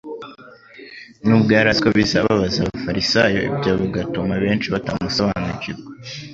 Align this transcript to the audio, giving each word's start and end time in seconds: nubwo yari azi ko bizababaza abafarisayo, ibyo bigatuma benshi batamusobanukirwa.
nubwo 1.25 1.49
yari 1.57 1.67
azi 1.71 1.81
ko 1.85 1.89
bizababaza 1.97 2.57
abafarisayo, 2.61 3.39
ibyo 3.49 3.71
bigatuma 3.81 4.33
benshi 4.43 4.67
batamusobanukirwa. 4.73 5.91